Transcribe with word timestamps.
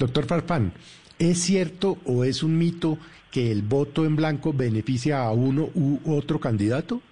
Doctor 0.00 0.24
Farfán, 0.24 0.72
¿es 1.18 1.42
cierto 1.42 1.98
o 2.06 2.24
es 2.24 2.42
un 2.42 2.56
mito 2.56 2.96
que 3.30 3.52
el 3.52 3.60
voto 3.60 4.06
en 4.06 4.16
blanco 4.16 4.54
beneficia 4.54 5.26
a 5.26 5.30
uno 5.30 5.68
u 5.74 5.98
otro 6.06 6.40
candidato? 6.40 7.02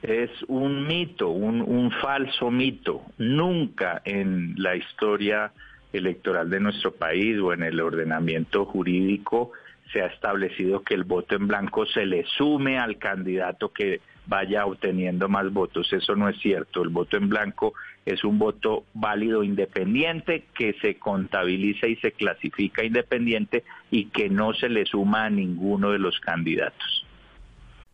Es 0.00 0.30
un 0.46 0.86
mito, 0.86 1.30
un, 1.30 1.60
un 1.60 1.90
falso 1.90 2.52
mito. 2.52 3.02
Nunca 3.18 4.00
en 4.04 4.54
la 4.58 4.76
historia 4.76 5.50
electoral 5.92 6.50
de 6.50 6.60
nuestro 6.60 6.92
país 6.92 7.38
o 7.38 7.52
en 7.52 7.62
el 7.62 7.80
ordenamiento 7.80 8.64
jurídico 8.64 9.52
se 9.92 10.02
ha 10.02 10.06
establecido 10.06 10.82
que 10.82 10.94
el 10.94 11.04
voto 11.04 11.34
en 11.34 11.48
blanco 11.48 11.86
se 11.86 12.04
le 12.04 12.24
sume 12.36 12.78
al 12.78 12.98
candidato 12.98 13.72
que 13.72 14.00
vaya 14.26 14.66
obteniendo 14.66 15.28
más 15.28 15.50
votos. 15.50 15.90
Eso 15.92 16.14
no 16.14 16.28
es 16.28 16.38
cierto. 16.40 16.82
El 16.82 16.90
voto 16.90 17.16
en 17.16 17.30
blanco 17.30 17.72
es 18.04 18.22
un 18.24 18.38
voto 18.38 18.84
válido 18.92 19.42
independiente 19.42 20.44
que 20.54 20.74
se 20.82 20.98
contabiliza 20.98 21.86
y 21.86 21.96
se 21.96 22.12
clasifica 22.12 22.84
independiente 22.84 23.64
y 23.90 24.06
que 24.06 24.28
no 24.28 24.52
se 24.52 24.68
le 24.68 24.84
suma 24.84 25.24
a 25.24 25.30
ninguno 25.30 25.90
de 25.90 25.98
los 25.98 26.20
candidatos. 26.20 27.07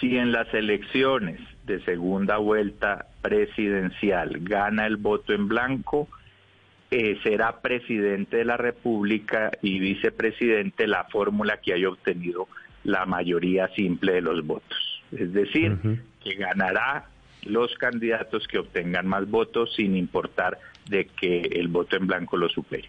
si 0.00 0.16
en 0.16 0.32
las 0.32 0.52
elecciones 0.54 1.40
de 1.64 1.80
segunda 1.84 2.38
vuelta 2.38 3.06
presidencial 3.22 4.38
gana 4.40 4.86
el 4.86 4.96
voto 4.96 5.32
en 5.32 5.46
blanco, 5.46 6.08
eh, 6.90 7.18
será 7.22 7.60
presidente 7.60 8.38
de 8.38 8.44
la 8.44 8.56
República 8.56 9.52
y 9.62 9.78
vicepresidente 9.78 10.88
la 10.88 11.04
fórmula 11.04 11.58
que 11.58 11.74
haya 11.74 11.88
obtenido 11.88 12.48
la 12.82 13.06
mayoría 13.06 13.68
simple 13.68 14.14
de 14.14 14.22
los 14.22 14.44
votos. 14.44 15.02
Es 15.12 15.32
decir, 15.32 15.76
que 16.22 16.34
ganará 16.34 17.06
los 17.44 17.74
candidatos 17.76 18.46
que 18.48 18.58
obtengan 18.58 19.06
más 19.06 19.28
votos 19.28 19.74
sin 19.76 19.96
importar 19.96 20.58
de 20.88 21.06
que 21.06 21.40
el 21.40 21.68
voto 21.68 21.96
en 21.96 22.06
blanco 22.06 22.36
lo 22.36 22.48
supere. 22.48 22.88